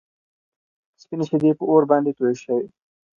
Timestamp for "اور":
1.71-1.83